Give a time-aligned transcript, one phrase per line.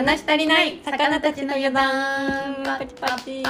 [0.00, 2.64] 話し足りない魚たちの余談。
[2.64, 3.42] パチパチ。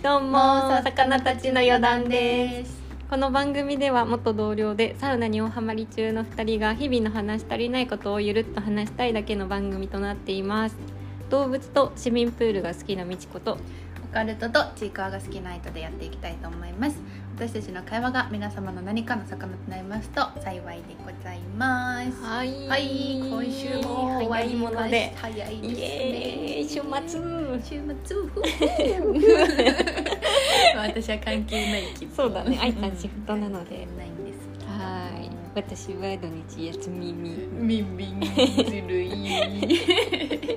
[0.00, 2.80] どうも魚たちの余談です。
[3.10, 10.76] この番組では元同僚でサウナに大ハマり中の2人が日々の話し足りないことをゆるっと話したいだけの番組となっています。
[11.28, 13.58] 動物と市民プールが好きなみちこと
[14.04, 16.96] オカルトとチーカーが好きな人でやっていきたいと思います
[17.38, 22.10] 私たちの会話が皆様の何かの魚となりますと幸いでございます。
[22.20, 22.66] はい。
[22.66, 25.14] はい今週も終わりもので。
[25.14, 26.68] 早いですイエーイ。
[26.68, 27.20] 週末。
[27.62, 28.16] 週末。
[30.78, 32.16] 私は関係ない気分。
[32.16, 32.58] そうだね。
[32.60, 33.86] 愛さんシフトなので。
[33.96, 34.38] ないんです。
[34.66, 35.30] はい。
[35.54, 37.46] 私は土日休みみ。
[37.52, 38.20] みんみん。
[38.20, 38.26] ず
[38.82, 39.12] るい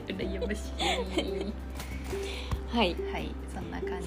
[0.08, 0.72] 羨ましい。
[2.76, 2.96] はい。
[3.14, 3.30] はい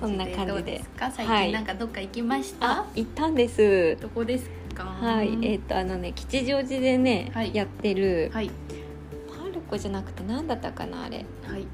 [0.06, 0.84] そんな感じで。
[1.12, 1.46] 最はい。
[1.46, 3.96] 近なんかどっか行きました、あ行ったんです。
[4.00, 4.84] どこですか？
[4.84, 5.38] はい。
[5.42, 7.54] えっ、とあのね吉祥寺でね、はい。
[7.54, 8.50] やってるはい。
[9.28, 11.24] パルコじゃなくて何だったかなあれ。
[11.46, 11.66] はい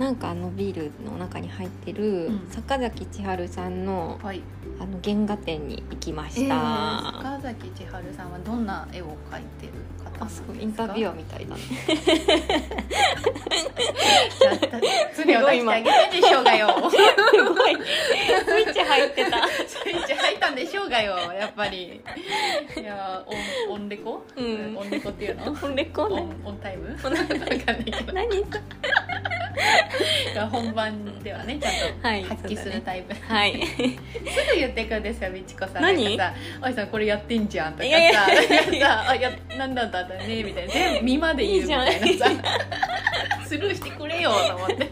[0.00, 2.48] なんかあのビールの中に入ってる、うん。
[2.48, 4.40] 坂崎千春さんのはい。
[4.80, 6.54] あの原画展に行きまえー、した、
[7.18, 10.24] 坂崎千春さんはどんな絵を描いてる方すか？
[10.24, 11.60] あすごいインタビュアーみたいだね
[14.40, 14.56] じゃあ
[15.14, 16.68] 次を出してあげてでしょうがよ。
[16.90, 16.96] す
[17.44, 17.76] ごい。
[17.76, 19.46] スイッチ入ってた。
[19.68, 22.00] スイッチ入ったんでしょうがよやっぱり。
[22.74, 23.22] いや
[23.68, 24.78] オンオンレコ、うん。
[24.78, 25.54] オンレコっていうの？
[25.54, 26.96] これこオんなンオンタイム。
[28.14, 28.42] 何
[30.50, 33.66] 本番ではねちゃんとはい発揮するタイプ、はい。
[33.66, 33.76] す
[34.54, 35.82] ぐ言ってくんですよみちこさん。
[35.82, 36.16] 何？
[36.16, 40.16] さ「おいさんこれやってんじゃん」とかさいやいやいやなんかさあやなんだったんだ？
[40.16, 42.30] ね」みたいな全部見まで言うみたいなさ
[43.46, 44.90] スルーしてくれよと思って。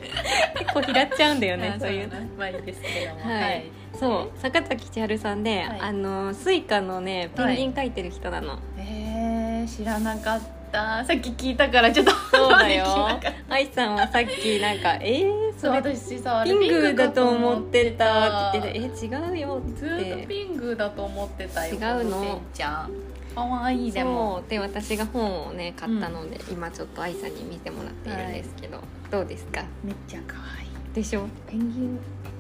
[0.59, 2.15] 結構拾っちゃうんだよね あそういうの。
[2.15, 3.21] なまあいいですけども。
[3.21, 3.65] はい。
[3.99, 5.79] そう坂崎千春さんで、はい。
[5.81, 12.85] あの Suica のねペンギン描いてる人なの、えー、知らなかったさっき聞いたからちょっとそうだよ。
[13.49, 22.41] 愛さんはさっきなんか「えー、それ私さピングーだと思ってた」って言ってて「え違うよ」ずーっとピングーだと思ってたよ違うの？
[22.53, 22.91] ちゃん。
[23.35, 24.43] かわいいでも。
[24.49, 29.65] で私が本をね買ったので、今ちょっと愛さんに見てもらっているんですけど、どうですか？
[29.85, 31.27] めっちゃ可愛いでしょ？
[31.49, 31.99] ペンギン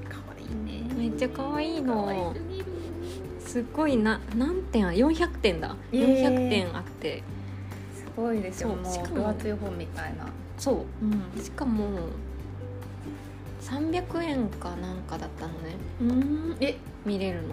[0.08, 0.94] 可愛いね。
[0.94, 2.34] めっちゃ可愛い可愛の
[3.40, 5.74] すごいな何点あ400点だ。
[5.92, 6.22] えー。
[6.24, 7.18] 400点あって。
[7.18, 7.37] す
[8.18, 10.26] ごいですよもうそうしかも分厚い本みたいな。
[10.58, 11.04] そう。
[11.04, 11.22] ん。
[11.36, 11.84] うしかも
[13.62, 15.76] 300円かなんかだったのね。
[16.00, 16.56] うん。
[16.60, 17.48] え見れるの？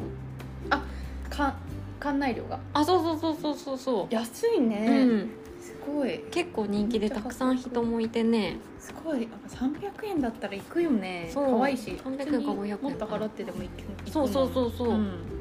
[1.30, 1.56] か
[2.00, 2.60] 館内料が？
[2.74, 5.30] あそうそうそうそうそうそ安いうね、うん。
[5.60, 6.20] すごい。
[6.32, 8.58] 結構人気でたくさん人もいてね。
[8.80, 9.24] すごい。
[9.24, 11.30] やっぱ300円だったら行くよね。
[11.34, 11.58] そう。
[11.58, 11.92] 可愛いし。
[11.92, 13.70] 300円か普通に500円もっと払ってでも行
[14.06, 15.06] くそうそうそうそう、ん。
[15.06, 15.35] すごい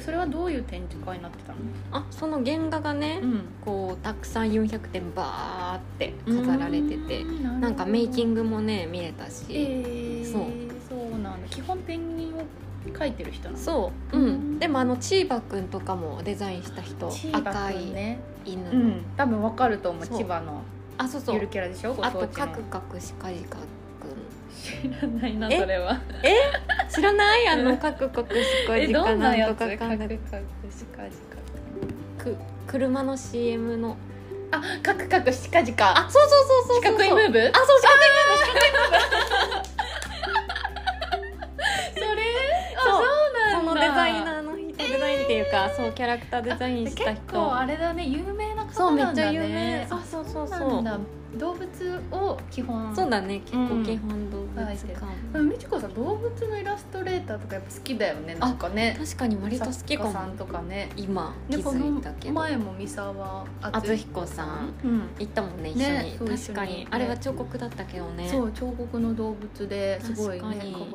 [0.00, 1.58] それはどういう展示会になってたの？
[1.92, 3.44] あその原画がね、ん。
[3.64, 10.42] こうたくさん400点バーって飾られててななんかメイキンググもね見れたし、えー、そう。
[10.88, 11.48] そうなんだ。
[11.48, 12.42] 基本ペンギンを
[12.86, 13.58] 描いてる人なの？
[13.58, 14.24] そう、うん。
[14.24, 14.58] うん。
[14.58, 19.02] でもあのチーバくんとかもデザインした人赤いね犬の、うん。
[19.16, 20.62] 多分わかると思う千葉の。
[20.96, 21.34] あそうそう。
[21.34, 21.94] ゆるキャラでしょ？
[21.94, 23.62] ごあとカクカクシカジカく
[24.54, 25.94] 知らないなえそれは。
[25.94, 26.00] ん
[26.98, 27.48] 知らない？
[27.48, 30.18] あのカクカクシカえジカどんなんとかかんだく。
[32.66, 33.96] 車の CM の。
[34.50, 37.38] カあカクカクシカジカあそうそうそうそうそう四角いムーブ？
[37.38, 38.46] あそう四角いムーブ。
[38.46, 38.90] 四角いムー。
[38.90, 38.96] ブ
[42.00, 42.22] それ？
[42.76, 42.92] あそう。
[42.94, 43.04] そう
[43.34, 43.70] なんだ。
[43.70, 48.06] そのデザイナーの人、デザインっていうかそうキャラクターデザインした結構人あれだね。
[48.06, 49.86] 有名なそうめっちゃ有名。
[49.90, 50.58] あそうそうそう。
[50.58, 51.10] そうなんだ。
[51.36, 51.68] 動物
[52.10, 53.68] を基本そうだね結うん。
[53.68, 58.96] 構基本動物書いてるかも、でもみちこさん動物のイラストレーターとかやっぱ好きだよねなんかね。
[58.98, 60.12] 確かに割と好きかも。
[60.12, 60.88] さんとかね。
[60.96, 62.34] 今気づいたけど。
[62.34, 64.74] の前も三沢敦彦さん。
[64.82, 65.02] うん。
[65.18, 65.84] 行ったもんね一
[66.22, 66.88] 緒に、確かに。
[66.90, 68.26] あれは彫刻だったけどね。
[68.28, 70.46] そう彫刻の動物ですごいねか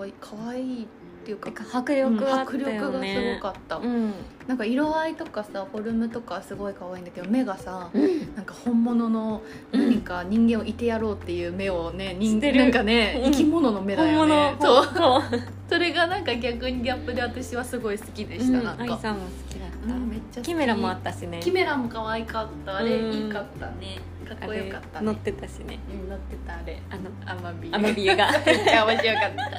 [0.02, 0.88] わいいかわいい
[1.23, 2.41] っていうか迫力あった。
[2.41, 4.13] 迫力よがすねごかった、うん、
[4.45, 9.41] なんか色合いとかさフォルムとかすごい可愛いんだけど目がさうん、なんか本物の
[9.72, 9.93] うん。
[9.93, 12.59] 何か人間をいてやろうっていう目をね、人してる。
[12.59, 13.31] なんかね、うん。
[13.31, 14.55] 生き物の目だよね。
[14.59, 14.93] 本そう。
[14.93, 15.22] 物
[15.70, 18.66] それがなんか逆にギャップで私はすごい好きでした、うん。
[18.66, 21.40] なんか、愛さんも好きめっちゃキメラもあったしね。
[21.41, 22.78] キメラも可愛かった。
[22.78, 24.00] あれうんいいかったね。
[24.28, 25.06] かっこよかったね。
[25.06, 25.80] 乗ってたしね。
[25.91, 26.80] うん乗ってたあれ。
[26.90, 27.72] あのアマビエ。
[27.74, 28.32] アマビエが。
[28.46, 29.28] めっちゃ面白かった。
[29.28, 29.53] アマ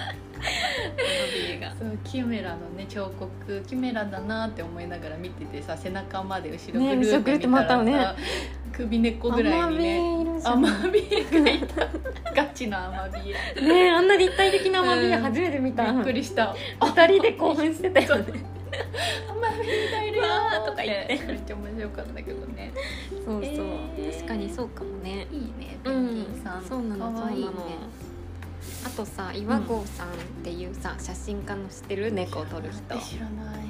[1.34, 1.70] ビエが。
[1.78, 3.62] そうキメラのね彫刻。
[3.66, 8.24] キメラだなって思いながら見ててさ背中まで後ろねぐるーって見たらさ、後ろぐるって
[8.76, 10.24] 首根っこぐらいにね。
[10.44, 11.86] アマビエがいた。
[12.34, 13.60] ガチのアマビエ。
[13.62, 16.54] ねえあんな立体的なアマビエうん初めて見た、びっくりした。
[16.80, 18.44] 二人で興奮してたよね
[19.30, 20.24] アマビエがいるよ
[20.64, 22.72] ととか言ってねめっちゃ面白かったけどね。
[23.10, 24.14] そうそう、えー。
[24.14, 25.26] 確かにそうかもね。
[25.30, 26.06] いいねペうん。
[26.10, 27.52] ンギンさん、そうなのそうなの。
[28.86, 30.10] あとさ岩合さんっ
[30.42, 32.12] ていうさ、写真家の知ってる？
[32.12, 32.82] 猫を撮る人。
[32.90, 33.64] あの知らない。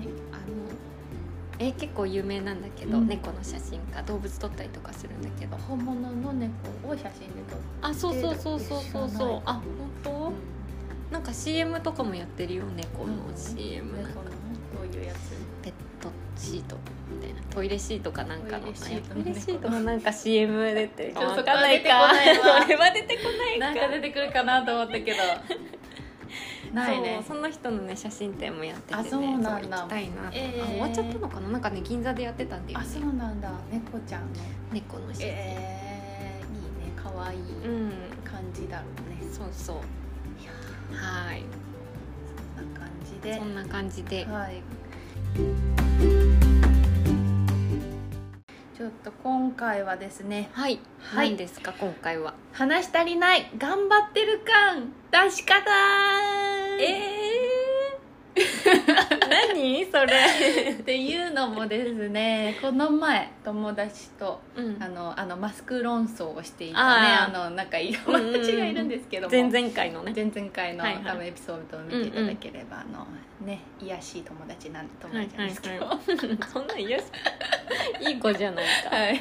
[1.60, 3.06] え結構有名なんだけど、うん。
[3.06, 4.02] 猫の写真家。
[4.02, 5.56] 動物撮ったりとかするんだけど。
[5.56, 6.52] 本物の猫
[6.88, 9.42] を写真で撮っあそうそうそうそうそうそう。
[9.44, 9.62] あ本
[10.02, 10.32] 当、
[11.12, 14.20] なんか CM とかもやってるよ猫の CM なんか
[16.36, 16.76] シート
[17.10, 17.40] みたいな。
[17.50, 18.64] トイレシートかなんかの。
[18.64, 19.14] トイレシート。
[19.14, 23.66] トイレシートのなんか CM 出てちょっとわかんないかそこは出てこないわそれは出てこないか。
[23.66, 25.18] なんか出てくるかなと思ったけど。
[26.74, 27.22] ないね。
[27.24, 29.50] そうその人のね写真展もやってて、ね、あそうなんだ。
[29.50, 30.62] そう行きたいなと、えー。
[30.62, 33.50] あ終わっちゃったのかななんかね銀座でやってたんだよあねそうなんだ。
[33.70, 34.28] 猫ちゃんの。
[34.72, 36.92] 猫の写真、えー、いいね。
[36.96, 37.92] 可愛いうん。
[38.24, 39.76] 感じだろうね、そうそう。
[40.42, 40.50] いや
[41.00, 41.42] はい。
[42.56, 43.36] そんな感じで。
[43.38, 44.24] そんな感じで。
[44.24, 44.60] はい
[49.64, 51.30] 回はですねはい、はい。
[51.30, 52.34] 何ですか今回は？
[52.52, 55.54] 話し足りない頑張ってる感出し方
[56.78, 57.14] え
[59.48, 59.84] 何？
[59.90, 60.76] それ。
[60.78, 64.82] っていうのもですねこの前友達とうん。
[64.82, 66.80] あのあのマスク論争をしていたね。
[66.80, 67.34] あー。
[67.36, 70.12] あのなんかいい友達がいるんですけども、前々回のね。
[70.14, 71.04] 前々回の、はいはい。
[71.04, 73.06] 多分エピソードを見ていただければ、あの
[73.46, 75.98] ね癒やしい友達なん友達なんですけど、はい
[76.52, 77.04] そんなん嫌し
[78.00, 78.96] いい子じゃないか。
[78.96, 79.20] はい、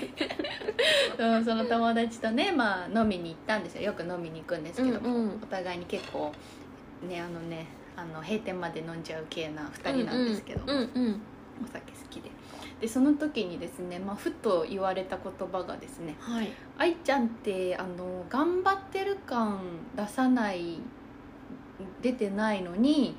[1.17, 3.83] そうその友達とね、まあ、飲みに行ったんですよ。
[3.83, 5.39] よく飲みに行くんですけど、うんうん。
[5.43, 6.31] お互いに結構
[7.07, 11.21] ねあのねあの閉店まで飲んじゃう系な2人なんですけど、うんうん。
[11.63, 12.29] お酒好きで。
[12.81, 19.61] でその時にですね、まあ、ふと言われた言葉がですねはい「愛ちゃんってあの頑張ってる感
[19.95, 20.79] 出さない
[22.01, 23.15] 出てないのに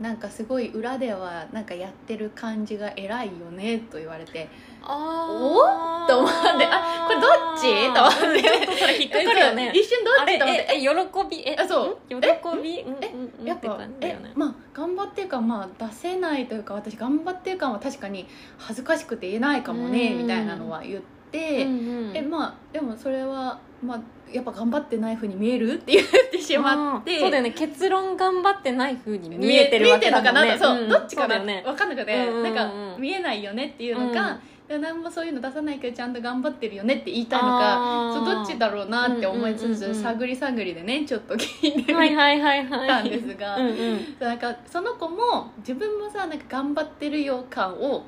[0.00, 4.48] なんかすごい裏ではなんかやってる感じが偉いよね」と言われて
[4.82, 6.38] あおっと思って
[6.70, 7.92] あこれどっち？
[7.94, 8.42] と思って。
[8.42, 9.72] ちょっとそれ引っかかるよね。
[9.74, 10.38] 一瞬どっち？
[10.38, 10.66] と思って。
[10.70, 10.88] ええ喜
[11.30, 11.48] び？
[11.48, 12.14] えあそう。
[12.14, 12.20] ん？
[12.20, 12.28] 喜
[12.62, 12.80] び？
[12.82, 12.96] うん？
[13.02, 13.46] えうん？
[13.46, 14.20] やっぱね。
[14.34, 18.28] まあ頑張ってる感まあ出せないというか私頑張ってる感は確かに
[18.58, 20.18] 恥ずかしくて言えないかもねうん。
[20.22, 21.02] みたいなのは言っ
[21.32, 22.16] て、うんうん。
[22.16, 24.00] えまあでもそれはまあ
[24.32, 27.20] やっぱ頑張ってないふうに見えるって言ってしまって。
[27.20, 27.50] そうだよね。
[27.52, 30.58] 結論頑張ってない風に見えてるわけだもんね。
[30.58, 30.88] そう、ん。
[30.88, 31.62] どっちかな、ね。
[31.64, 32.42] 分かんなくて、うんうんうん。
[32.42, 34.38] なんか見えないよねっていうのか、
[34.68, 40.02] で何もそういうの出さないけどちゃんと頑張ってるよねって言いたいのかそうどっちだろうなって思いつつ、うんうんうんうん。
[40.02, 44.16] 探り探りでねちょっと聞いてみたんですが、うんうん。
[44.18, 48.04] なんかその子も自分もさなんか頑張ってるよ感を、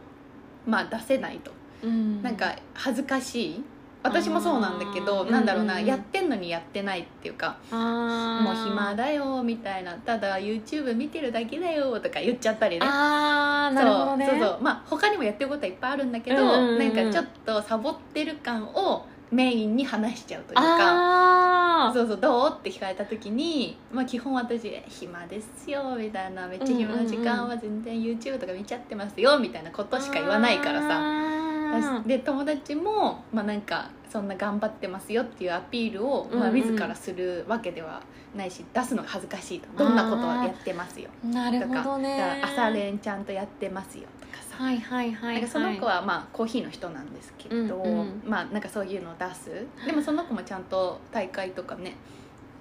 [0.66, 1.52] まあ、出せないと、
[1.84, 2.22] うん。
[2.22, 3.64] なんか恥ずかしい
[4.02, 12.86] 私もそうなんだけどなんだろうな、やってんのにやってないっていうかもう暇だよみたいなただ YouTube 見てるだけだよとか言っちゃったりね。
[12.88, 14.26] あーなるほどね。
[14.26, 14.62] そうそうそう。
[14.62, 30.88] まあ他にもやってることはいっぱいあるんだけど、うなんかちょっとサボってる感をメインに話しちゃうというかそうそうどうって聞かれた時に、まあ、基本私「暇ですよ」みたいな「めっちゃ暇な時間は全然 YouTube とか見ちゃってますよ」みたいなことしか言わないからさ。
[30.88, 31.57] さ
[32.06, 36.56] で友達も、まあ、なんかそんな頑張ってますよっていうアピールを、まあ、うん。
[36.56, 38.02] うん自らするわけでは
[38.34, 41.08] ないし出すのが恥ずかしいとどんなことをやってますよ。
[41.24, 44.62] なるとかほどね朝練ちゃんとやってますよとかさ。
[44.62, 48.22] はいはいはい、はい、その子はまあコーヒーの人なんですけど、うんうん。
[48.24, 49.66] まあなんかそういうのを出す。
[49.86, 51.94] でもその子もちゃんと大会とかね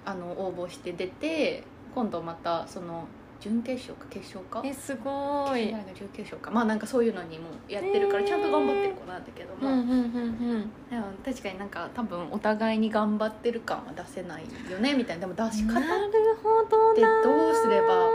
[0.04, 3.06] あの応募して出て今度またその
[3.40, 4.62] 準決勝か決勝か？
[4.64, 5.66] えすごい。
[5.66, 6.50] 決勝準決勝か。
[6.50, 15.26] まあなんかそういうのにもやってるからちゃんと頑張ってる子なんだけども、うんうんでも確かになんか多分お互いに頑張ってる感は出せないよねみたいな。
[15.28, 16.10] でも出し方なる
[16.42, 18.08] ほどでなどうすれば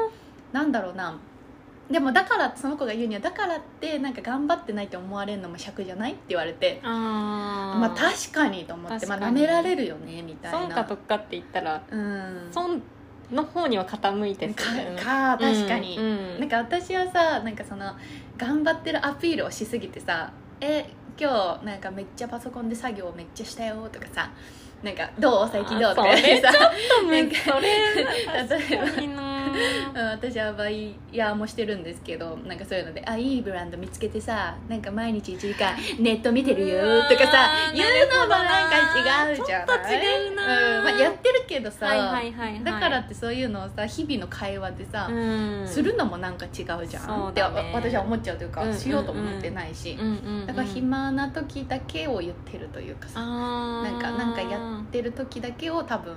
[0.51, 1.17] なんだろうな。
[1.91, 7.79] でもだからその子が言うにはだからってなんか頑張ってないって思われるのも尺じゃないって言われてあー。
[7.79, 10.59] まあ確かにと思ってまあめられるよねみたいな。
[10.59, 12.47] 損か得かって言ったらうん。
[12.51, 12.81] 損
[13.31, 14.63] の方には傾いてか
[15.03, 16.39] か確かに、うんうん。
[16.41, 17.93] なんか私はさなんかその
[18.37, 20.89] 頑張ってるアピールをしすぎてさ「え
[21.19, 24.31] 今日なんかめっちゃパソコンで作業めっちゃしたよ」とかさ
[24.83, 25.49] 「なんかどう？
[25.51, 26.51] 最近どう?」とか言ってさ。
[26.51, 27.61] なんかそれ
[27.95, 29.07] 例え
[29.93, 39.35] ば私はバイヤーもしてるんですけどなんかそういうので「あいいブランド見つけてさなんか毎日1時間ネット見てるよ」とかさ言うのもなんか違うじゃない？
[39.35, 40.77] ちょっと違うな。
[40.79, 42.63] うんまあ、やってるけどさ、はいはいはいはい。
[42.63, 45.67] だからってそういうのをさ日々の会話でさ、うん。
[45.67, 48.79] するのもなんか違うじゃんって、私は思っちゃうというか、うんうんうん。
[48.79, 56.15] しようとも思ってないし、うんうんうんだから暇な時だけを言ってるというかさ、なんかなんかやってる時だけを多分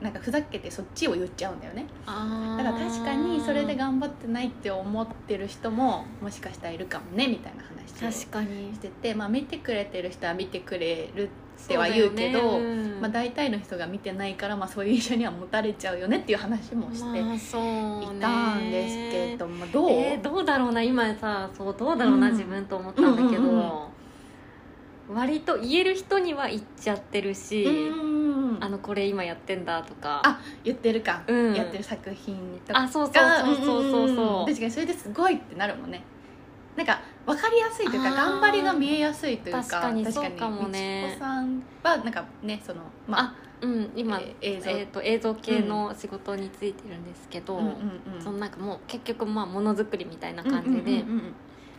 [0.00, 0.12] なん。
[0.12, 1.60] かふざけてそっちを言っちゃうん。
[1.60, 1.86] だよね
[2.58, 11.28] だから確かにそれで頑張ってないって思ってる人ももしかしたらいるかもねみたいな話確かにしてて、まあ、見てくれてる人は見てくれるっ
[11.68, 13.00] ては言うけどねうん。
[13.00, 17.22] まあ、大体の人が見てないから、まあ、そういう印象には持たれちゃうよねっていう話もしてい
[18.20, 18.70] たん。
[18.70, 18.96] です
[19.30, 22.32] けども、どう、えどうだろうな今さそうどうだろうな、うん。
[22.32, 23.16] 自分と思ったん。
[23.16, 23.41] だけど、うん。
[23.41, 23.41] うん。
[25.08, 28.58] 割と言える人には言っちゃってるし、うん。
[28.60, 30.20] あのこれ今やってんだとか。
[30.24, 31.54] あ言ってるか、うん。
[31.54, 32.80] やってる作品とか。
[32.80, 34.02] あそうそうそうそうそう。
[34.08, 36.02] うんそう確かにそれですごいってなるもんね。
[36.76, 41.04] なんか分かりやすいというか頑張りが見えやすいというか確かにそうかもね。
[41.04, 44.70] みちこさんはなんかねそのまあうん今、えー映像。
[44.70, 47.60] えー、と映像系の仕事についてるんですけど、
[48.20, 51.04] そのなんかもう結局まあものづくりみたいな感じで、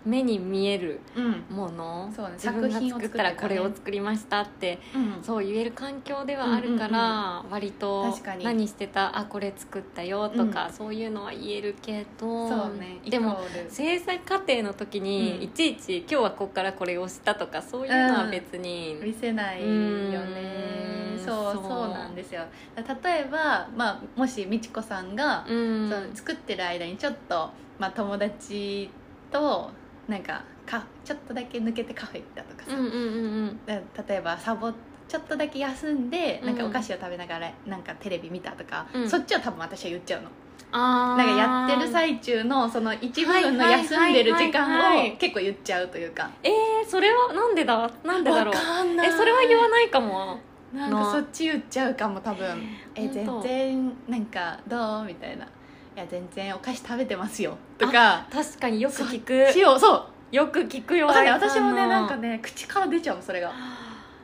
[0.05, 1.25] 目に見えるうん。
[1.25, 5.24] うんもの、そうね自分が作品を作ったらこれを作りましたってうん。
[5.24, 8.43] そう言える環境ではあるから、割と確かに。
[8.43, 13.38] 何してたあこれ作ったよとか、そういうのは言えるけどねでも
[13.69, 15.43] 制作過程の時に、うん。
[15.43, 21.15] いちいち今日はここからこれをしたとかそういうのは別に、見せないよね。
[21.17, 21.25] うん。
[21.25, 21.88] そうそう。
[21.89, 22.41] なんですよ。
[22.75, 25.89] 例えば、まあ、もし美智子さんが、うん。
[25.89, 28.89] その作ってる間にちょっと、まあ、友達
[29.31, 29.72] と
[30.07, 33.00] なんかかちょっとだけ抜けてカフェ行ったとかさ、うんうんうんう
[33.48, 33.60] ん。
[33.65, 33.75] だ
[34.07, 34.72] 例えばサボ
[35.07, 39.10] ちょっとだけ休んでなんかうんお菓子を食べながらなんかテレビ見たとか、うん。
[39.10, 40.29] そっちは多分私は言っちゃうの。
[40.72, 46.31] なんかやってる最中のその一部分の休んでる時間はいを結構言っちゃうというか。
[46.41, 48.55] えー、それはなんでだなんでだろう？
[48.55, 49.07] わかんない。
[49.07, 50.39] えそれは言わないかも。
[50.74, 52.48] なんかそっち言っちゃうかも多分。
[52.95, 55.05] え全然なんかどう？
[55.05, 55.48] みたいな
[55.95, 57.55] いや全然お菓子食べてますよ。
[57.77, 59.51] とか確かによく聞く。
[59.51, 60.05] しようそう。
[60.35, 62.05] よく聞くよ私もねのな。
[62.05, 63.53] んかね口から出ちゃうのそれが。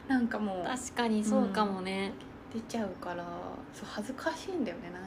[0.07, 0.65] なんかもう。
[0.65, 2.11] 確かにそうかもね、
[2.51, 3.23] 出ちゃうから
[3.73, 5.03] そう恥ずかしいんだよねなん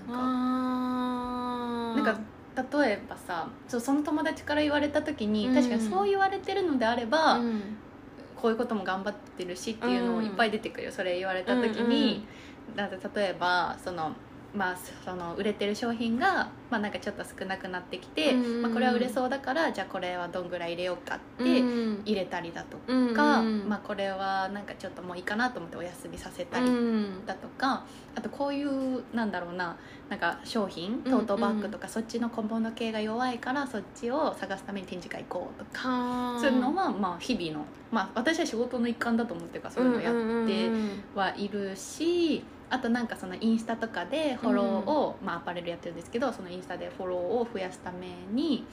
[1.96, 2.00] か。
[2.00, 5.54] なんか例えばさそうその友達から言われた時に、うん。
[5.54, 7.60] 確かにそう言われてるのであれば、うん。
[8.36, 12.26] こういうことも頑張ってるしっていうのをいっぱい出てくるよ、それ言われた時に、
[12.74, 14.12] だって例えばその
[14.54, 22.02] まあ、その売れてる商品が、まあ、なんかちょっと少なくなってきて、うんうんまあ、これは売れそうだからじゃあこれはどんぐらい入れようかってうん。
[22.04, 23.68] 入れたりだとうんか、うん。
[23.68, 29.76] まあ、これはなんかちょっともういいかなと思ってお休みさせたりうんだとかあとこういうなんだろうな
[30.10, 41.02] なんか商品トートバッグとかそっちの小物系が弱いからそっちを探すために展示会行こうとかそういうのはまあ日々の、まあ、私は仕事の一環だと思ってるからそういうのやってうん。
[41.14, 48.64] はいるしあとなんかそのインスタとかでフォローを、まあ、アパレルやってるんですけどそのインスタでフォローを増やすために、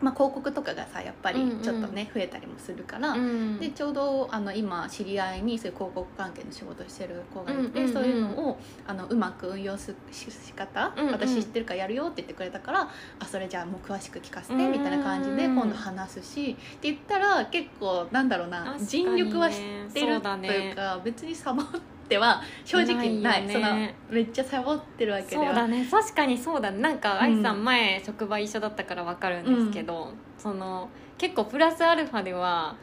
[0.00, 3.10] まあ、広告とかがさやっぱりちょっとね、増えたりもするから。
[3.10, 7.92] うんでちょうどあの今知り合いにそういう広告関係の仕事をしてる子がいて、うんうんうん。
[7.92, 11.12] そういうのをあのうまく運用すしし方、うんうん。
[11.12, 19.60] 私知ってるからやるよって言ってくれたからあそれじゃあもう詳しく聞かせてうんみたいな感じで今度話すしって言ったら結構なんだろうな、尽力はし
[19.92, 23.46] てるとねいうか別にサボっては正直ない。
[23.46, 23.74] ないその
[24.08, 25.44] めっちゃサボってるわけでは。
[25.44, 25.86] そうだね。
[25.90, 26.78] 確かにそうだね。
[26.78, 30.88] なんかん愛さん前職場一緒だったから分かるんですけど、その
[31.18, 32.76] 結構プラスアルファでは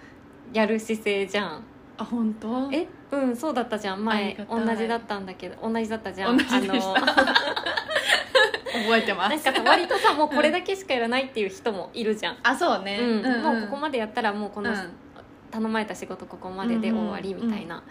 [0.54, 1.64] やる姿勢じゃん。
[1.98, 2.70] あ本当？
[2.72, 2.88] え？
[3.12, 4.06] うんそうだったじゃん。
[4.06, 6.38] 前同じだったんだけど同じだったじゃん。
[8.76, 13.40] 覚えてまなんすかさ割とさもうこれだけしかやらないっていう人もいるじゃん、あそうね、うん。
[13.40, 13.42] ん。
[13.42, 14.92] もうここまでやったらもうこの、うん。
[15.50, 17.82] 頼まれた仕事ここまでで終わりみたいな、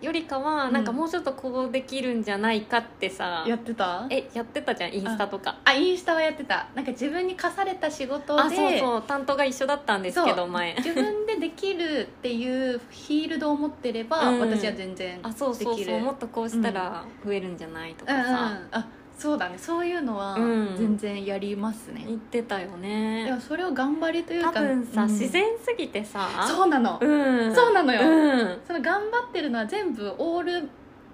[0.00, 4.06] よりかはなんかもうちょっとこうできるんじゃないかってさ、やってた？
[4.10, 5.58] えやってたじゃんインスタとか。
[5.64, 6.68] あインスタはやってた。
[6.74, 9.02] なんか自分に課された仕事であそうそう。
[9.02, 10.74] 担当が一緒だったんですけど前。
[10.76, 14.40] 自分でできるっていうフィールドを持ってれば、うん。
[14.40, 16.00] 私は全然あそうそうできるそう。
[16.00, 18.24] もっとこうしたら増えるんじゃないとかうんうん。
[18.26, 18.86] さ、あ
[19.18, 19.58] そうだね。
[19.58, 20.76] そういうのはうん。
[20.76, 25.08] 全然やりますね、言ってたよでねもそれを頑張りという多か分さ、うん。
[25.10, 26.28] 自然すぎてさ。
[26.46, 27.54] そうなの、うん。
[27.54, 28.00] そうなのよ。
[28.00, 28.60] うん。
[28.64, 30.68] その頑張ってるのは全部オール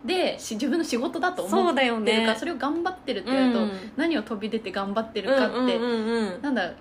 [0.04, 2.38] でし自分の仕事だと思そうだよってるからね。
[2.38, 3.70] それを頑張ってるって言うと、うん。
[3.96, 6.42] 何を飛び出て頑張ってるかって、うんうんうんうん。
[6.42, 6.72] なんだ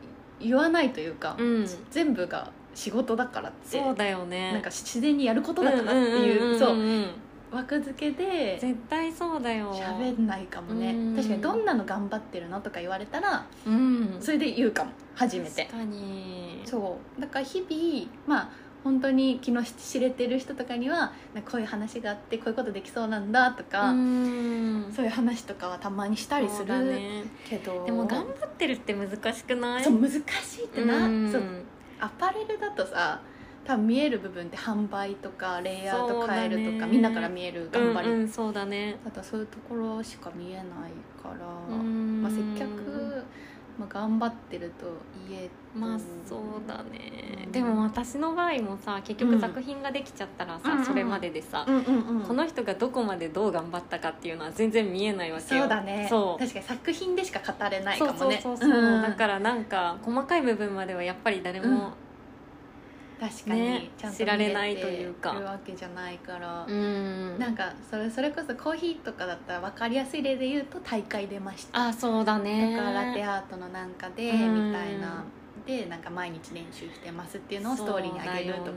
[0.42, 1.66] 言わないというか、うん。
[1.90, 4.52] 全部が仕事だからってそうだよね。
[4.52, 7.06] なんか自然にやることだからっていう,、そううん
[7.54, 9.74] 枠付けで絶対そうだよ。
[9.74, 11.16] 喋んないかもね、うん。
[11.16, 12.60] 確かにどんなの頑張ってるの？
[12.62, 14.18] とか言われたらうん。
[14.20, 15.66] それで言うかも初めて。
[15.66, 16.62] 確かに。
[16.66, 17.22] そう。
[17.22, 18.50] だから日々まあ
[18.84, 21.14] 本当に気の知れてる人とかには
[21.50, 24.92] こういう話があってこういうことできそうなんだとか、うん。
[24.94, 26.74] そういう話とかはたまにしたりする
[27.48, 27.86] けど。
[27.86, 29.84] でも頑張ってるって難しくない？
[29.84, 30.18] そう難し
[30.62, 31.32] いってな、うん。
[31.32, 31.42] そう。
[32.00, 33.22] アパレルだとさ
[33.66, 38.98] 多分見える部分って販売とかレイアウト変えるとか、そうだねみんなから見える頑張り、うんうんそうだね。
[39.06, 40.64] あとはそういうところしか見えない
[41.22, 42.22] から、うん。
[42.22, 43.26] まあ、接客
[43.78, 44.86] まあ、頑張ってると
[45.28, 50.78] 言えまあそうだね、うんでも私の場合もさ結局うん作品ができちゃったらさ、うん。
[50.80, 52.28] うんそれまででさ、うんうんうん。
[52.28, 55.62] この人がどこまでどう頑張ったかっていうのは全然見えないわけよ。
[55.62, 56.08] そうだね。
[56.10, 56.40] そう。
[56.40, 59.02] 確かに作品でしか語れないかそうそうもねそうそう、ん。
[59.04, 61.92] だからなんか細かい部分まではやっぱり誰も、
[63.20, 65.34] 確かに、ねちゃんと知られないというか。
[65.34, 67.40] るわけじゃないから、うん。
[67.40, 71.88] なんかそれそれこそコーヒーとかだったら分かりやすい例で言うと大会出ました。
[71.88, 72.76] あそうだね。
[72.78, 74.68] とかラテアートのなんかでうん。
[74.72, 75.24] みたいな。
[75.66, 78.74] でなんか毎日練習してますっていうのをストーリーにあげるとかさ。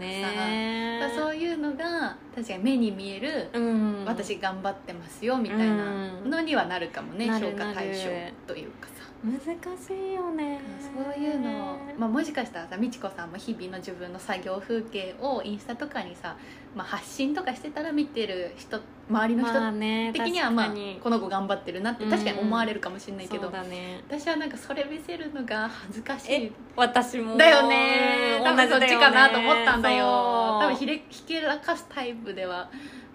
[1.16, 4.04] そうそういうのが確かに目に見える、うん。
[4.04, 8.04] 私頑張ってますよみたいなのにはなるかもね、評価対象
[8.46, 10.60] というかさ難しいよね。
[10.94, 11.72] そういうの。
[11.72, 16.36] を、まあ、もしかしたらさ美智子さんも日々の自分の作業風景をインスタとかにさ、
[16.74, 21.00] まあ、発信とかしてたら見てる人周りの人的には、まあ確かに。
[21.02, 24.02] この子頑張ってるなって確かに思われるかもしれないけど、そうだね。
[24.08, 26.32] 私はなんかそれ見せるのが恥ずかしい。
[26.32, 27.36] え私も。
[27.36, 28.40] だよね。
[28.44, 30.58] 多分そっちかなと思ったんだよ。
[30.60, 32.68] 多分ひれひけらかすタイプでは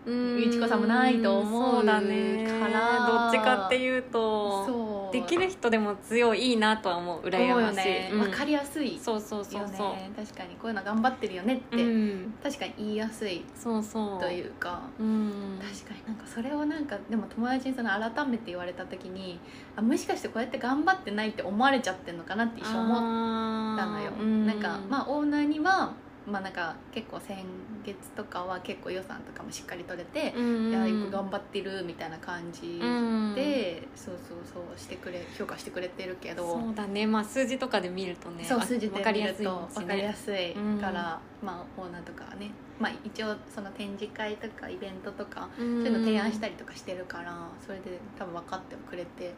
[0.05, 2.45] うんみちこさんもないと思うそうだね。
[2.59, 5.13] からどっちかっていうとそう。
[5.13, 7.21] できる人でも強いいいなとは思う。
[7.21, 8.19] 羨ましい、よね、うん。
[8.21, 12.33] 分かりやすいそうそうそうよそう、ね確かにこういうの頑張ってるよねって、うん。
[12.41, 13.43] 確かに言いやすい。
[13.55, 14.19] そうそう。
[14.19, 14.81] というか。
[14.99, 15.59] うん。
[15.61, 19.39] 確かになんかそれをなんかでも友達にその改めて言われた時に
[19.75, 24.11] あもしかしてこうやって頑張ってないって思われちゃってんのかなって一瞬思ったのよ、
[24.45, 25.93] なんかまあオーナーには
[26.29, 27.43] まあなんか結構先
[27.83, 36.43] 月とかは結構予算とかもしっかり取れて、うんいやよく頑張ってるみたいな感じうんで、そうそうそうしてくれ評価してくれてるけど。
[36.43, 37.07] そうだね。
[37.07, 49.33] まあ数字とかで見るとねそう数字で分かりや見るとすいもんし分かりやねすいうんから、まあオーナーとかはね、まあ、一応その展示会とかイベントとかそういうの提案したりとかしてるからそれで多分分かってはくれて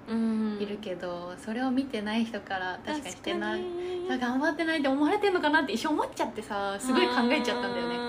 [0.59, 3.61] いるけど、それを見てない人から確かにしてない
[4.07, 7.97] さ頑張ってないって思われてんのかなって一瞬思っちゃってさすごい考えちゃったんだよね。
[7.97, 8.03] ね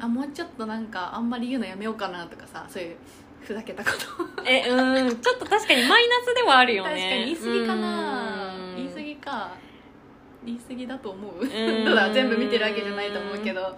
[0.00, 2.96] あもうちょっとなんかあんまり言うのやめようかなとかさそういう
[3.40, 4.44] ふざけたこと。
[4.44, 5.16] えうん。
[5.20, 6.90] ちょっと確かにマイナスではあるよね。
[6.90, 8.54] 確かに言い過ぎかな。
[8.54, 8.76] うん。
[8.76, 9.50] 言い過ぎか
[10.48, 11.44] 言い過ぎだと思う。
[11.44, 11.84] ん。
[11.84, 13.76] どうだ全部見てるわけじゃないと思うけど。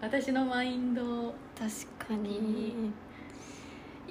[0.00, 1.34] 私のマインド。
[1.58, 2.92] 確かに。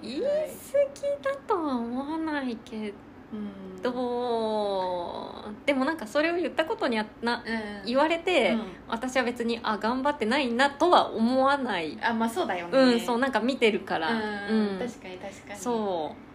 [0.01, 2.93] 言い過ぎだとは思わないけ
[3.33, 3.81] うん。
[3.81, 7.85] どでもなんかそれを言ったことにあなうん。
[7.85, 8.61] 言われて、うん。
[8.87, 11.99] 私は別にあ頑張ってないなとは思わない。
[12.01, 12.77] あまあそうだよね。
[12.79, 14.11] うんそうなんか見てるから。
[14.49, 14.69] うん。
[14.71, 14.79] うん。
[14.79, 15.59] 確かに確かに。
[15.59, 16.30] そう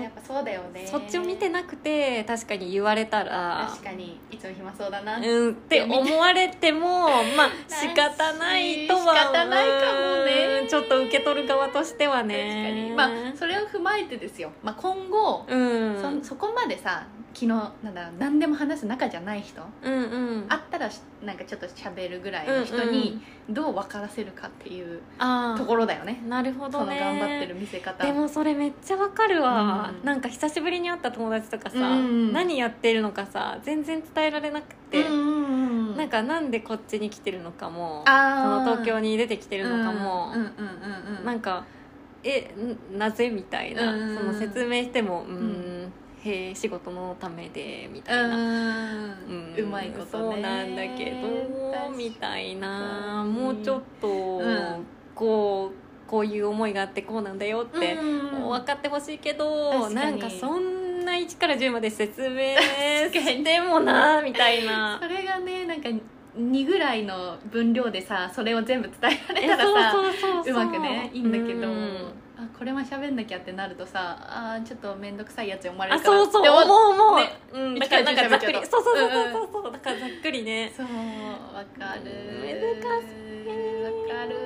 [0.00, 0.86] やっぱそうだよね。
[0.86, 10.60] そっちを見てなくて確かに言われたら確かにいつも暇そうだな、うんって思われても まあ仕方ないとは仕方ないかもね。
[10.62, 12.72] うんちょっと受け取る側としてはね。
[12.72, 12.90] に。
[12.90, 16.20] まあそれを踏まえてですよ、まあ、今後、うん。
[16.22, 19.62] そそこまでさ昨日なんだろう何でも話す仲じゃない人？
[19.82, 20.44] うんうん。
[20.48, 26.20] あったらしなんかちょっと喋るぐらいの人にどう分からせるかっていうあところだよね。
[26.24, 26.98] あなるほそどね。
[26.98, 28.04] の頑張ってる見せ方。
[28.04, 35.46] でもそれめっちゃわかるわ、うんなんか久しぶりに会った友達とかさ、うん何やってるのかさ全然伝えられなくて、うんうん
[35.90, 38.42] うんなんかなんでこっちに来てるのかもあー。
[38.42, 41.64] その東京に出てきてるのかも、うんうんうんうんなんか
[42.24, 42.54] え
[42.94, 45.92] んなぜみたいな、うんその説明してもうん、ん
[46.24, 49.52] へえ仕事のためでみたういな、ん。
[49.56, 49.64] うん。
[49.64, 50.08] うまいことね。
[50.10, 53.24] そうなんだけどみたいな。
[53.24, 54.86] もうちょっと、ん。
[55.14, 58.48] こうこういう思いがあってこうなんだよって、うん。
[58.48, 62.56] 分かってほしいけどなんかそんな1から10まで説明
[63.10, 64.98] してもなみたいな。
[65.02, 65.88] それがねなんか
[66.36, 70.52] 2ぐらいの分量でさそれを全部伝えられえたらさそうそうそうそう。
[70.54, 71.68] うまくねいいんだけど、
[72.58, 78.66] これは喋んなきゃってなるとさあーちょっと面倒くさいやつ思われあるからそうそう思う思う、ねうん、だからなんかざっくり。
[78.66, 79.28] そうそうそううんう。
[79.28, 80.72] んそうそうだからざっくりね。
[80.76, 82.02] そうわかる。
[82.04, 83.12] 難し
[83.44, 83.52] い。
[83.82, 84.36] わかる。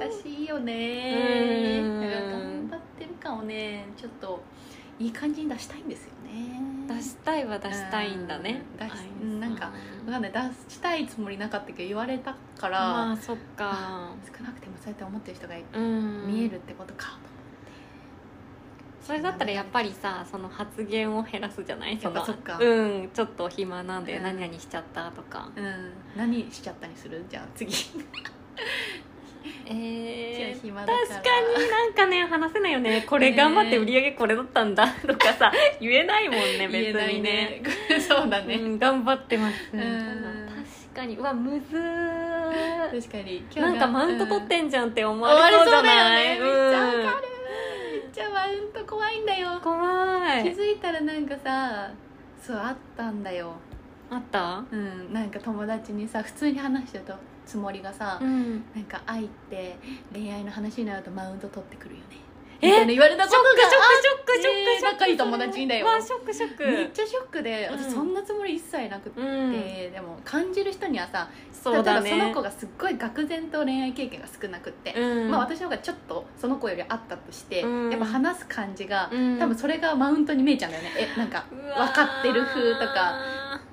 [0.00, 1.80] 難しいよね。
[1.82, 3.86] 頑張ってる感をね。
[3.96, 4.42] ちょっと
[4.98, 6.60] いい感じに出したいんですよね。
[6.88, 8.62] 出したいは出したいんだね。
[8.80, 9.72] うん出なんかわ
[10.12, 10.32] かんない。
[10.32, 10.38] 出
[10.74, 14.10] したいつもりなかったけど言われたから、まあそっか。
[14.26, 16.26] 少なくてもそうやって思ってる人がうん。
[16.26, 21.98] 見えるってことかと思って、それだったらやっぱりさその発言を減らすじゃない？
[22.00, 22.24] その
[22.60, 24.22] うんちょっと暇なんでうん。
[24.24, 27.24] 何々しちゃったとか、うん、何しちゃったにする？
[27.30, 27.72] じゃあ次
[29.66, 30.90] えー、確か
[31.58, 33.02] になんかね話せないよね。
[33.08, 34.86] これ頑張って売り上げこれだったんだ。
[35.06, 37.62] とかさ言えないもんね別にね。
[37.90, 39.54] ねそうだね、うん、頑張ってます。
[39.72, 40.48] みたいなうん
[40.92, 41.16] 確かに。
[41.16, 43.00] うわむずー。
[43.00, 43.44] 確かに。
[43.56, 46.24] なんかマウント取っんてんじゃんって思終われそうじゃない？
[46.24, 47.02] ねめっちゃわかる。
[47.02, 49.60] めっちちゃマウント怖いんだよ。
[49.62, 50.42] 怖い。
[50.44, 51.90] 気づいたらなんかさ
[52.40, 53.52] そうあったんだよ。
[54.10, 54.64] あった？
[54.72, 57.14] うんなんか友達にさ普通に話してた
[57.48, 58.62] つもりがさ、ん。
[58.74, 59.76] なんか愛って
[60.12, 62.18] 恋愛の話になるとマウント取ってくるよね。
[62.60, 62.66] え？
[62.66, 64.92] みたいな言われたことがショックショックショックショック。
[64.92, 65.86] 仲いい友達にだよ。
[65.86, 66.64] わあショックショック。
[66.64, 67.78] めっちゃショックでうん。
[67.78, 69.52] 私そんなつもり一切なくて、うん。
[69.92, 72.10] でも感じる人にはさそうだね。
[72.10, 75.30] 例えばその子がすっごい愕然と恋愛経験が少なくって、うん。
[75.30, 77.90] まあ、私の方がちょっとその子よりあったとして、うん。
[77.90, 79.38] やっぱ話す感じが、うん。
[79.38, 80.90] 多分それがマウントに見えちゃうんだよね。
[81.14, 83.14] えなんか分かってる風とか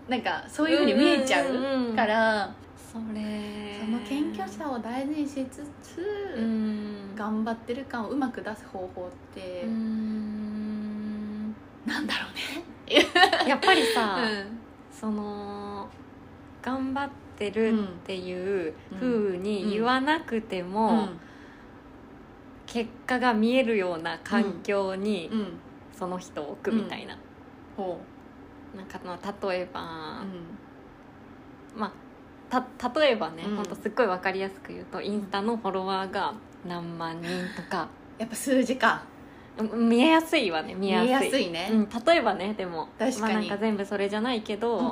[0.07, 2.53] なんかそういうふうに見えちゃうから、
[2.95, 3.77] それ。
[3.77, 6.01] その謙虚さを大事にしつつ、
[6.37, 7.15] うん。
[7.15, 11.55] 頑張ってる感をうまく出す方法って、うん。
[11.85, 12.33] なんだろう
[12.93, 13.03] ね、
[13.47, 14.59] やっぱりさ、うん。
[14.91, 15.89] その
[16.61, 18.99] 頑張ってるっていううん。
[18.99, 21.09] 風に言わなくても、
[22.65, 25.39] 結果が見えるような環境にうん。
[25.39, 25.59] うん。
[25.91, 27.17] その人を置くみたいな、
[27.77, 27.97] ほ
[28.75, 30.23] なんかまあ例えば、
[31.75, 32.04] う、まあ
[32.49, 33.55] た例えばね、うん。
[33.55, 36.33] ほんとすっごい分かりやすく言うとインスタのフォロワーが
[36.67, 37.87] 何万人とか。
[38.17, 39.03] やっぱ数字か。
[39.57, 41.27] うん見えやすいわね見見えやすい。
[41.27, 43.33] えやすいね、うん、例えばねでも確かに。
[43.33, 44.91] まあ、なんか全部それじゃないけど、うんうんう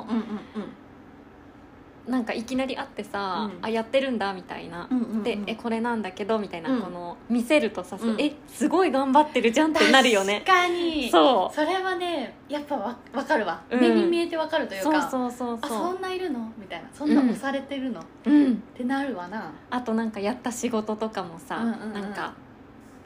[2.06, 3.64] なんかいきなり会ってさ、うん。
[3.64, 5.22] あやってるんだみたいな、うんうんうん。
[5.22, 6.82] でえこれなんだけどみたいな、うん。
[6.82, 8.20] この見せるとさ、うん。
[8.20, 10.42] えすごい頑張ってるじゃんってなるよね。
[10.46, 11.08] 確かに。
[11.10, 13.80] そそれはねやっぱわ分かるわ、うん。
[13.80, 15.58] 目に見えて分かるというそうかそうそう。
[15.62, 16.40] あそそんないるの？
[16.58, 16.88] みたいな。
[16.92, 19.52] そんな押されてるの、っううんてなるわな。
[19.70, 21.92] あとなんかやった仕事とかもさ、うんうんうん。
[22.02, 22.34] なんか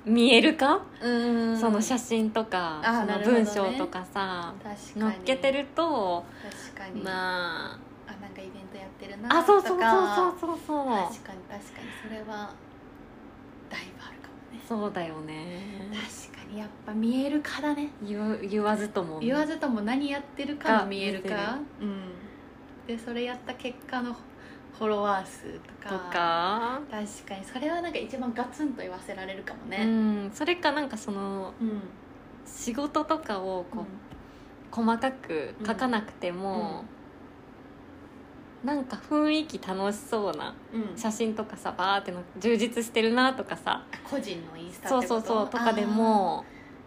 [0.05, 3.45] 見えるか、うんその写真とかそのあーなるほどね。
[3.45, 5.01] 文章とかさ、確かに。
[5.03, 6.25] 載っけてると
[6.75, 7.79] 確かに、まあ。
[8.09, 10.87] あなんかイベントやってるなあそうそうそうとかそうそうそう。
[10.87, 11.89] 確かに確かに。
[12.03, 12.51] それは
[13.71, 14.61] だいぶあるかもね。
[14.69, 15.89] そうだよね。
[16.33, 17.91] 確かにやっぱ見えるかだね。
[18.05, 22.03] 言わ言わずとも言わずとも何やってるかも見えるがかうん。
[22.87, 25.91] でそれやった結果のフォロワー数とか。
[25.91, 26.81] とか。
[26.91, 30.31] 確かにそれはなんか一番ガツンと言わせられるかもうねん。
[30.33, 31.81] それかなんかそのうん。
[32.47, 36.85] 仕事とかをこう、細かく書かなくても、
[38.65, 40.99] なんか雰囲気楽しそうなうん。
[40.99, 43.83] 写真とかさバーっての充実してるなとかさ。
[44.11, 46.45] 個人のインスタそうそうそうとかでも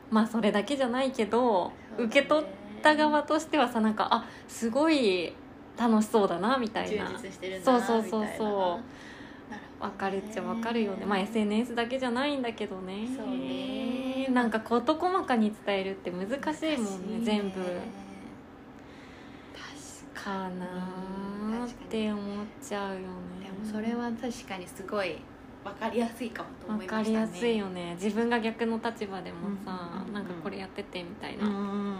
[0.09, 2.47] まあそれだけじゃないけど、あー受け取っ
[2.81, 5.33] た側としてはさなんかあすごい
[5.77, 8.19] 楽しそうだなみたい充な実してるなそうそうそうそう。
[8.19, 8.83] みたいななるほどね。
[9.79, 11.05] 分かるっちゃ分かるよね。
[11.05, 13.07] まあ SNS だけじゃないんだけどね。
[13.15, 14.27] そうね。
[14.33, 17.59] なんか事細かに伝えるって難しいもんね全部。
[20.13, 23.05] 確かなーって思っちゃうよね
[23.45, 25.17] でもそれは確かにすごい
[25.63, 27.25] 分かりやすいかもと思分いましたね。
[27.25, 30.13] かりやすいよね自分が逆の立場でもさ、うんうんうん。
[30.13, 31.97] なんかこれやっててみたいな、うん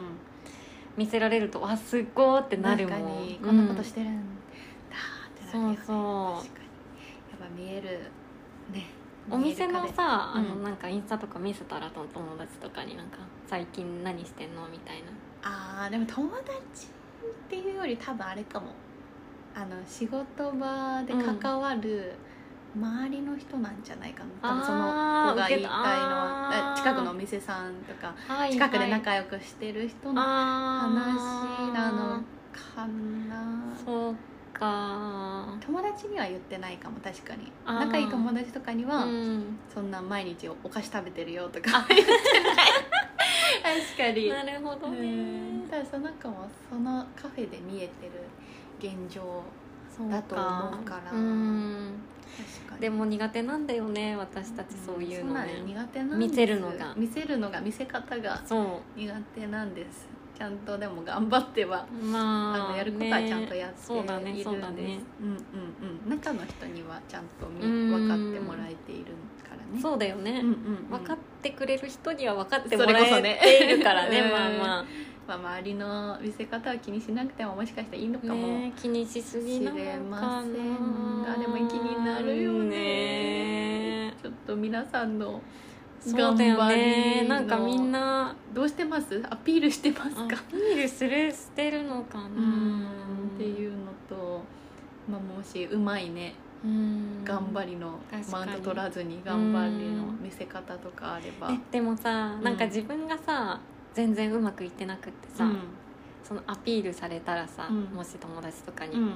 [0.98, 3.00] 見せられるとわすっごーってなるもん。
[3.00, 3.40] 確かに。
[3.42, 5.78] こんなことしてるんだってなるよね。
[5.78, 6.44] そうそう。
[6.44, 6.66] 確かに。
[7.32, 8.00] やっぱ見える
[8.74, 8.88] ね。
[9.30, 10.42] お店のさ、うん。
[10.42, 14.68] あのなんかインスタとか見せたらと友達とかになんか最近何してんの？
[14.68, 15.04] みたいな。
[15.44, 16.52] あーでも友達
[16.88, 16.90] っ
[17.50, 18.68] ていうより多分あれかも
[19.56, 22.14] あの仕事場で関わる
[22.76, 24.86] 周りの人なんじゃないかな、多分その
[25.34, 32.88] 子が言いたいのは近くのお店さんとかはい近くではい仲良くしてる人のあ話なのーか
[33.28, 33.76] な。
[33.86, 34.16] そう
[34.54, 35.58] か。
[35.66, 37.52] 友達には言ってないかも確かに。
[37.66, 39.58] 仲いい友達とかには、うん。
[39.74, 42.66] そんな毎日お菓子食べてるよとか 言ってない。
[43.86, 44.30] 確かに。
[44.30, 45.68] なるほどうねん。
[45.70, 48.12] ただその子もそのカフェで見えてる
[48.82, 49.22] 現状
[49.96, 51.12] そうだと思うから。
[51.12, 51.94] うん。
[52.38, 52.82] 確かに。
[52.82, 56.30] でも苦手なんだよね私たちそういうのそなんですね苦手なんです。
[56.30, 56.94] 見せるのが。
[56.96, 58.66] 見せるのが見せ方がそう。
[59.00, 60.08] 苦手なんです。
[60.38, 65.00] ちゃんとでも頑張ってはまああのやることはちゃんとやっているそうだねんです、そうだね。
[65.20, 65.38] うんうん
[66.06, 66.10] うん。
[66.10, 69.14] 中の人にはちゃんと分かってもらえている
[69.48, 69.80] からね。
[69.80, 70.90] そうだよね、うんうんうん。
[70.90, 74.32] 分かってくれる人には分かってもらえているからね うん。
[74.32, 74.86] まあま
[75.28, 80.00] まあ、周りの見せ方は気にしなくてももしかしたらいいのあかも、ね気にしすぎなのか知れな。
[80.04, 84.14] ませんがでも気になるよね。
[84.22, 85.42] ちょっと皆さんの
[86.06, 87.26] 頑張りのね。
[87.30, 88.36] なんかみんな。
[88.54, 89.24] どうしてます？
[89.30, 92.26] アピールしてますアかピールするしてるのかな。
[92.26, 92.86] うん。
[93.36, 93.78] っていうの
[94.10, 94.42] と、
[95.10, 96.34] まあ、もしうまいね。
[96.66, 97.24] うん。
[97.24, 98.00] 頑張りの
[98.32, 101.52] マウント取らずに頑張りの見せ方とかあれば。
[101.52, 103.60] えでもさんなんか自分がさ
[103.94, 105.58] 全然うまくいってなくってさ、うん。
[106.24, 107.84] そのアピールされたらさ、うん。
[107.96, 109.10] もし友達とかに、うん。
[109.10, 109.16] は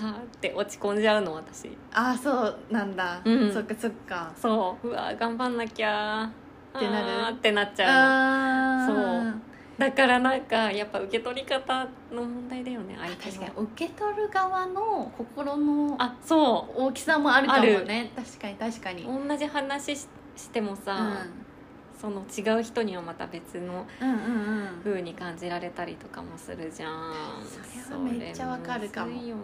[0.00, 1.68] あって落ち込んじゃうの私。
[1.92, 3.52] ああそうなんだ、うん。
[3.52, 4.32] そっかそっか。
[4.36, 4.88] そう。
[4.88, 6.30] うわ頑張んなきゃ
[6.78, 7.34] てなる？
[7.36, 9.34] ってなっちゃうそう。
[9.76, 13.68] だからなんかやっぱ受け取り方の問題だよね相手確かのに。
[13.74, 18.12] 受け取る側の心のあそ大きさもあるかもね。
[18.14, 19.02] 確かに確かに。
[19.02, 21.26] う同じ話ししてもさ、
[22.00, 27.14] その違う人にはまた別のうん、うに感じられたりとかもするじゃん。
[27.84, 29.12] それはめっちゃわかるかも。
[29.12, 29.42] それむずいよね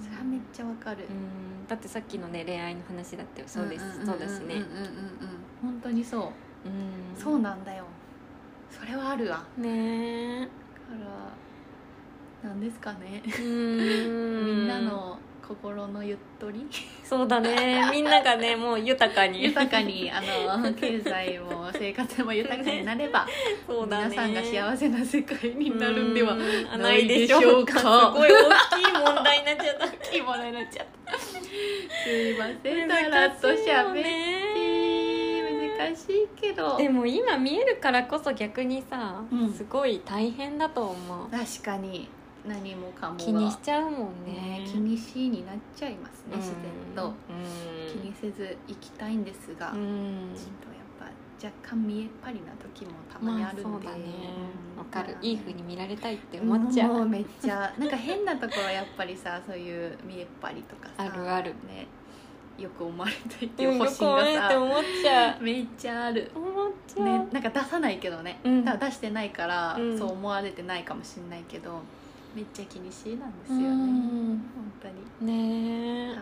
[0.00, 1.04] それはめっちゃわかる。
[1.04, 1.66] うん。
[1.66, 4.44] だってさっきのね恋愛の話だってそうです、んんんんそうだしね。
[4.44, 4.66] うんうんうんうん。
[5.62, 6.22] 本当にそう。
[6.22, 7.20] うん。
[7.20, 7.84] そうなんだよ。
[8.70, 9.44] それはあるわ。
[9.56, 10.42] ね。
[10.42, 10.50] えか
[12.42, 13.22] らなんですかね。
[13.26, 13.78] うん。
[14.46, 16.66] みんなの心のゆっとり？
[17.02, 17.88] そうだね。
[17.90, 19.42] みんながねもう豊かに。
[19.44, 23.26] 豊かにあの 経済も生活も豊かになれば、
[23.66, 24.08] そうだね。
[24.10, 27.78] 皆さんが幸せな世界になるんではうんないでしょうか。
[27.78, 30.14] すごい大きい問題になっちゃった。
[30.14, 31.18] いいものになっちゃった。
[31.18, 32.88] すいません。
[32.88, 34.08] だらっとしゃべって
[35.78, 36.76] 難しいけど。
[36.76, 39.52] でも今見えるからこそ逆にさ、うん。
[39.52, 41.30] すごい大変だと思う。
[41.30, 42.08] 確かに
[42.48, 44.60] 何もかもが気にしちゃうもんね。
[44.60, 44.64] ね。
[44.66, 46.40] 気にしになっちゃいますね、うん。
[46.40, 46.56] 自然
[46.96, 47.06] と。
[47.06, 47.12] うん。
[48.02, 50.68] 気にせず行きたいんですが、うちょっんと
[51.02, 54.04] やっぱ若干見えっ張りな時もたまにあるんで、まあね。
[54.90, 55.16] かる。
[55.22, 56.94] いい風に見られたいって思っちゃう。
[56.94, 57.72] もうめっちゃ。
[57.78, 61.54] なんか変なところはやっぱりさそういう見えっ張りとかさあるある。
[61.66, 61.86] ね。
[62.58, 65.42] よく思われたいっていう保身く思えってがさ思っちゃう。
[65.42, 66.30] めっちゃある。
[66.34, 68.64] 思っちゃう、ね、なんか出さないけどね、うん。
[68.64, 69.96] だ出してないから、うん。
[69.98, 71.80] そう思われてないかもしれないけど
[72.34, 74.38] めっちゃ気にしいなんですようねん。
[74.38, 75.32] 本当に。
[75.32, 76.18] ね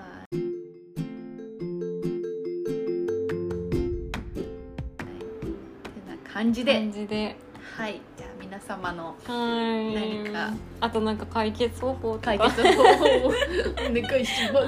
[6.33, 6.75] 感じで。
[6.75, 7.37] 感じで。
[7.77, 8.01] はい。
[8.17, 10.23] じゃあ皆様のはい。
[10.23, 10.51] 何か。
[10.81, 13.33] あとなんか解決方法解決方法を
[13.89, 14.67] お願いします。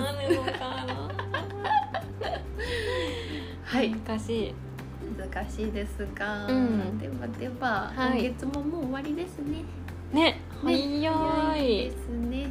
[3.64, 3.90] はい。
[3.90, 4.55] 難しい。
[5.18, 6.98] 難しいですが、うん。
[6.98, 8.20] ではでは、はい。
[8.24, 9.59] 今月ももう終わりですね
[10.12, 10.22] ね。
[10.22, 11.66] ね早い。
[11.66, 12.51] ですね。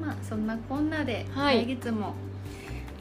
[0.00, 1.64] まあそんなこんなで、はい。
[1.64, 2.14] 来月も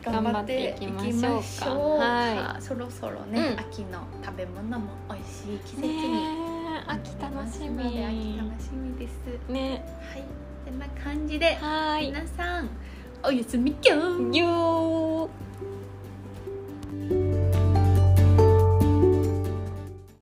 [0.03, 1.65] 頑張っていきましょうか。
[1.65, 3.59] 頑張っていそろそろね、うん。
[3.59, 7.83] 秋の食べ物も美味しい季節ねにえ秋楽しみ。
[7.83, 9.51] 秋楽しみです。
[9.51, 9.83] ね。
[10.01, 10.23] はい。
[10.65, 12.07] こんな感じで、はい。
[12.07, 12.69] 皆さん
[13.23, 15.27] おやすみきょんぎゅー